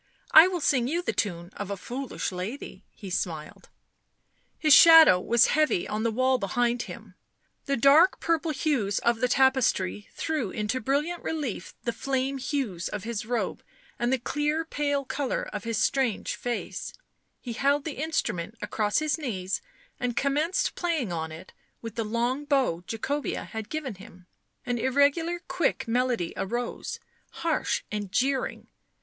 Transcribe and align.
I 0.31 0.47
will 0.47 0.61
sing 0.61 0.87
you 0.87 1.03
the 1.03 1.13
tune 1.13 1.51
of 1.55 1.69
a 1.69 1.77
foolish 1.77 2.31
lady," 2.31 2.83
he 2.95 3.11
smiled. 3.11 3.69
His 4.57 4.73
shadow 4.73 5.19
was 5.19 5.49
heavy 5.53 5.87
on 5.87 6.01
the 6.01 6.09
wall 6.09 6.39
behind 6.39 6.81
him; 6.81 7.13
the 7.65 7.77
dark 7.77 8.19
purple 8.19 8.49
hues 8.49 8.97
of 8.97 9.19
the 9.19 9.27
tapestry 9.27 10.07
threw 10.15 10.51
info 10.51 10.79
brilliant 10.79 11.21
relief 11.21 11.75
the 11.83 11.93
flame 11.93 12.39
hues 12.39 12.87
of 12.89 13.03
his 13.03 13.27
robe 13.27 13.61
and 13.99 14.11
the 14.11 14.17
clear 14.17 14.65
pale 14.65 15.05
colour 15.05 15.43
of 15.53 15.65
his 15.65 15.77
strange 15.77 16.33
face; 16.33 16.93
he 17.39 17.53
held 17.53 17.85
the 17.85 18.01
instrument 18.01 18.55
across 18.59 18.97
his 18.97 19.19
knees 19.19 19.61
and 19.99 20.17
commenced 20.17 20.73
playing 20.73 21.13
on 21.13 21.31
it 21.31 21.53
with 21.83 21.93
the 21.93 22.03
long 22.03 22.43
bow 22.45 22.83
Jacobea 22.87 23.45
had 23.45 23.69
given 23.69 23.93
him; 23.93 24.25
an 24.65 24.79
irregular 24.79 25.39
quick 25.47 25.87
melody 25.87 26.33
arose, 26.37 26.99
harsh 27.29 27.83
and 27.91 28.11
jeering. 28.11 28.65